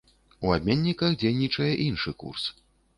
У 0.47 0.53
абменніках 0.55 1.19
дзейнічае 1.21 1.71
іншы 1.87 2.19
курс. 2.25 2.53